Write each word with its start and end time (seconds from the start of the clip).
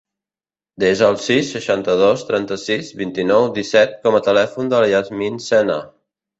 Desa 0.83 1.09
el 1.13 1.19
sis, 1.25 1.51
seixanta-dos, 1.57 2.25
trenta-sis, 2.31 2.91
vint-i-nou, 3.03 3.47
disset 3.61 3.97
com 4.07 4.21
a 4.21 4.25
telèfon 4.31 4.75
de 4.75 4.83
la 4.87 4.93
Yasmin 4.97 5.43
Sene. 5.53 5.81